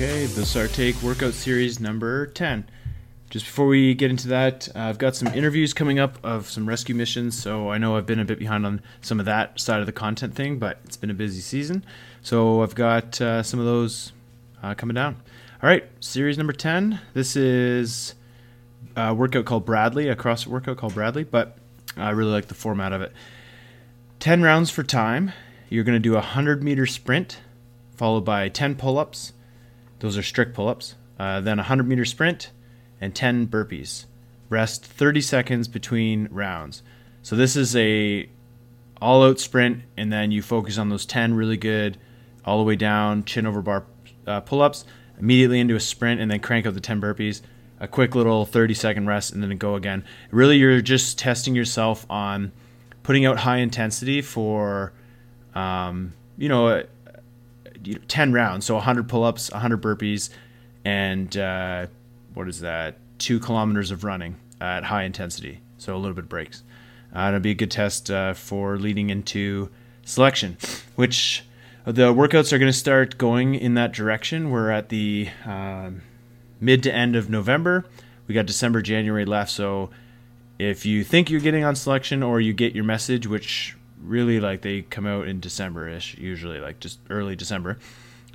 Okay, 0.00 0.26
the 0.26 0.42
Sartake 0.42 1.02
workout 1.02 1.34
series 1.34 1.80
number 1.80 2.26
10. 2.26 2.68
Just 3.30 3.46
before 3.46 3.66
we 3.66 3.94
get 3.94 4.12
into 4.12 4.28
that, 4.28 4.68
uh, 4.68 4.82
I've 4.82 4.98
got 4.98 5.16
some 5.16 5.26
interviews 5.26 5.74
coming 5.74 5.98
up 5.98 6.24
of 6.24 6.48
some 6.48 6.68
rescue 6.68 6.94
missions, 6.94 7.36
so 7.36 7.72
I 7.72 7.78
know 7.78 7.96
I've 7.96 8.06
been 8.06 8.20
a 8.20 8.24
bit 8.24 8.38
behind 8.38 8.64
on 8.64 8.80
some 9.00 9.18
of 9.18 9.26
that 9.26 9.58
side 9.58 9.80
of 9.80 9.86
the 9.86 9.92
content 9.92 10.36
thing, 10.36 10.60
but 10.60 10.78
it's 10.84 10.96
been 10.96 11.10
a 11.10 11.14
busy 11.14 11.40
season. 11.40 11.84
So 12.22 12.62
I've 12.62 12.76
got 12.76 13.20
uh, 13.20 13.42
some 13.42 13.58
of 13.58 13.66
those 13.66 14.12
uh, 14.62 14.74
coming 14.74 14.94
down. 14.94 15.16
All 15.60 15.68
right, 15.68 15.84
series 15.98 16.38
number 16.38 16.52
10. 16.52 17.00
This 17.12 17.34
is 17.34 18.14
a 18.94 19.12
workout 19.12 19.46
called 19.46 19.66
Bradley, 19.66 20.06
a 20.06 20.14
CrossFit 20.14 20.46
workout 20.46 20.76
called 20.76 20.94
Bradley, 20.94 21.24
but 21.24 21.58
I 21.96 22.10
really 22.10 22.30
like 22.30 22.46
the 22.46 22.54
format 22.54 22.92
of 22.92 23.02
it. 23.02 23.12
10 24.20 24.42
rounds 24.42 24.70
for 24.70 24.84
time. 24.84 25.32
You're 25.68 25.82
going 25.82 25.96
to 25.96 26.08
do 26.08 26.12
a 26.12 26.22
100 26.22 26.62
meter 26.62 26.86
sprint, 26.86 27.40
followed 27.96 28.24
by 28.24 28.48
10 28.48 28.76
pull 28.76 28.96
ups. 28.96 29.32
Those 30.00 30.16
are 30.16 30.22
strict 30.22 30.54
pull 30.54 30.68
ups. 30.68 30.94
Uh, 31.18 31.40
then 31.40 31.58
a 31.58 31.62
100 31.62 31.86
meter 31.86 32.04
sprint 32.04 32.50
and 33.00 33.14
10 33.14 33.48
burpees. 33.48 34.06
Rest 34.48 34.84
30 34.84 35.20
seconds 35.20 35.68
between 35.68 36.28
rounds. 36.30 36.82
So 37.22 37.36
this 37.36 37.56
is 37.56 37.76
a 37.76 38.28
all 39.00 39.22
out 39.22 39.38
sprint, 39.38 39.82
and 39.96 40.12
then 40.12 40.32
you 40.32 40.42
focus 40.42 40.78
on 40.78 40.88
those 40.88 41.06
10 41.06 41.34
really 41.34 41.56
good, 41.56 41.98
all 42.44 42.58
the 42.58 42.64
way 42.64 42.76
down, 42.76 43.24
chin 43.24 43.46
over 43.46 43.62
bar 43.62 43.84
uh, 44.26 44.40
pull 44.40 44.62
ups, 44.62 44.84
immediately 45.18 45.60
into 45.60 45.74
a 45.74 45.80
sprint, 45.80 46.20
and 46.20 46.30
then 46.30 46.40
crank 46.40 46.66
out 46.66 46.74
the 46.74 46.80
10 46.80 47.00
burpees. 47.00 47.42
A 47.80 47.86
quick 47.86 48.14
little 48.14 48.44
30 48.44 48.74
second 48.74 49.06
rest, 49.06 49.32
and 49.32 49.42
then 49.42 49.56
go 49.56 49.76
again. 49.76 50.04
Really, 50.30 50.56
you're 50.56 50.80
just 50.80 51.18
testing 51.18 51.54
yourself 51.54 52.06
on 52.10 52.50
putting 53.04 53.24
out 53.24 53.38
high 53.38 53.58
intensity 53.58 54.20
for, 54.20 54.92
um, 55.54 56.12
you 56.36 56.48
know, 56.48 56.84
10 58.08 58.32
rounds. 58.32 58.66
So 58.66 58.74
100 58.74 59.08
pull 59.08 59.24
ups, 59.24 59.50
100 59.50 59.80
burpees, 59.80 60.30
and 60.84 61.36
uh, 61.36 61.86
what 62.34 62.48
is 62.48 62.60
that? 62.60 62.96
Two 63.18 63.40
kilometers 63.40 63.90
of 63.90 64.04
running 64.04 64.36
at 64.60 64.84
high 64.84 65.04
intensity. 65.04 65.60
So 65.78 65.94
a 65.94 65.98
little 65.98 66.14
bit 66.14 66.24
of 66.24 66.28
breaks. 66.28 66.62
Uh, 67.14 67.28
it'll 67.28 67.40
be 67.40 67.52
a 67.52 67.54
good 67.54 67.70
test 67.70 68.10
uh, 68.10 68.34
for 68.34 68.76
leading 68.76 69.10
into 69.10 69.70
selection, 70.04 70.56
which 70.94 71.44
the 71.84 72.12
workouts 72.12 72.52
are 72.52 72.58
going 72.58 72.70
to 72.70 72.78
start 72.78 73.16
going 73.16 73.54
in 73.54 73.74
that 73.74 73.92
direction. 73.92 74.50
We're 74.50 74.70
at 74.70 74.88
the 74.90 75.30
um, 75.44 76.02
mid 76.60 76.82
to 76.82 76.94
end 76.94 77.16
of 77.16 77.30
November. 77.30 77.86
We 78.26 78.34
got 78.34 78.46
December, 78.46 78.82
January 78.82 79.24
left. 79.24 79.50
So 79.50 79.90
if 80.58 80.84
you 80.84 81.02
think 81.02 81.30
you're 81.30 81.40
getting 81.40 81.64
on 81.64 81.76
selection 81.76 82.22
or 82.22 82.40
you 82.40 82.52
get 82.52 82.74
your 82.74 82.84
message, 82.84 83.26
which 83.26 83.76
really 84.02 84.40
like 84.40 84.62
they 84.62 84.82
come 84.82 85.06
out 85.06 85.28
in 85.28 85.40
December 85.40 85.88
ish, 85.88 86.16
usually 86.16 86.60
like 86.60 86.80
just 86.80 86.98
early 87.10 87.36
December. 87.36 87.78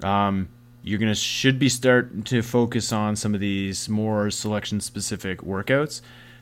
Um, 0.02 0.50
you're 0.84 1.00
gonna 1.00 1.16
should 1.16 1.60
be 1.60 1.70
start 1.70 2.26
to 2.26 2.42
focus 2.42 2.92
on 2.92 3.16
some 3.16 3.34
of 3.34 3.40
these 3.40 3.88
more 3.88 4.30
selection 4.30 4.82
specific 4.82 5.40
workouts 5.40 6.02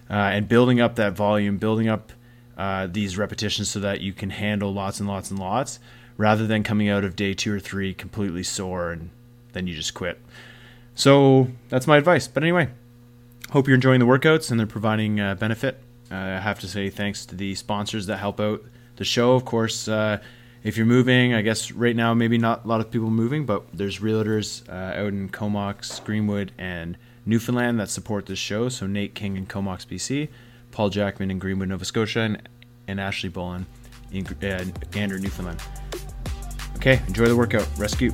uh, 0.09 0.13
and 0.13 0.47
building 0.47 0.81
up 0.81 0.95
that 0.95 1.13
volume, 1.13 1.57
building 1.57 1.87
up 1.87 2.11
uh, 2.57 2.87
these 2.87 3.17
repetitions 3.17 3.69
so 3.69 3.79
that 3.79 4.01
you 4.01 4.13
can 4.13 4.29
handle 4.29 4.73
lots 4.73 4.99
and 4.99 5.07
lots 5.07 5.29
and 5.29 5.39
lots, 5.39 5.79
rather 6.17 6.47
than 6.47 6.63
coming 6.63 6.89
out 6.89 7.03
of 7.03 7.15
day 7.15 7.33
two 7.33 7.53
or 7.53 7.59
three 7.59 7.93
completely 7.93 8.43
sore 8.43 8.91
and 8.91 9.09
then 9.53 9.67
you 9.67 9.75
just 9.75 9.93
quit. 9.93 10.19
So 10.95 11.47
that's 11.69 11.87
my 11.87 11.97
advice. 11.97 12.27
But 12.27 12.43
anyway, 12.43 12.69
hope 13.51 13.67
you're 13.67 13.75
enjoying 13.75 13.99
the 13.99 14.05
workouts 14.05 14.51
and 14.51 14.59
they're 14.59 14.67
providing 14.67 15.19
uh, 15.19 15.35
benefit. 15.35 15.81
Uh, 16.11 16.15
I 16.15 16.39
have 16.39 16.59
to 16.61 16.67
say 16.67 16.89
thanks 16.89 17.25
to 17.27 17.35
the 17.35 17.55
sponsors 17.55 18.05
that 18.07 18.17
help 18.17 18.39
out 18.39 18.63
the 18.95 19.03
show. 19.03 19.33
Of 19.33 19.45
course, 19.45 19.87
uh, 19.87 20.19
if 20.63 20.77
you're 20.77 20.85
moving, 20.85 21.33
I 21.33 21.41
guess 21.41 21.71
right 21.71 21.95
now 21.95 22.13
maybe 22.13 22.37
not 22.37 22.65
a 22.65 22.67
lot 22.67 22.81
of 22.81 22.91
people 22.91 23.09
moving, 23.09 23.45
but 23.45 23.65
there's 23.73 23.99
realtors 23.99 24.67
uh, 24.69 25.01
out 25.01 25.07
in 25.07 25.29
Comox, 25.29 26.03
Greenwood, 26.03 26.51
and 26.57 26.97
Newfoundland 27.25 27.79
that 27.79 27.89
support 27.89 28.25
this 28.25 28.39
show. 28.39 28.69
So 28.69 28.87
Nate 28.87 29.15
King 29.15 29.37
in 29.37 29.45
Comox, 29.45 29.85
BC, 29.85 30.29
Paul 30.71 30.89
Jackman 30.89 31.31
in 31.31 31.39
Greenwood, 31.39 31.69
Nova 31.69 31.85
Scotia, 31.85 32.21
and, 32.21 32.49
and 32.87 32.99
Ashley 32.99 33.29
Bullen 33.29 33.65
in 34.11 34.25
uh, 34.27 34.65
Gander, 34.91 35.19
Newfoundland. 35.19 35.61
Okay, 36.77 37.01
enjoy 37.07 37.25
the 37.25 37.35
workout. 37.35 37.67
Rescue. 37.77 38.11